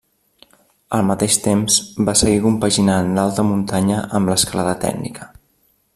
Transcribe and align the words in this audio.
Al 0.97 1.03
mateix 1.09 1.35
temps 1.47 1.77
va 2.09 2.15
seguir 2.21 2.41
compaginant 2.47 3.13
l'alta 3.19 3.45
muntanya 3.51 4.01
amb 4.21 4.33
l'escalada 4.33 4.75
tècnica. 4.87 5.29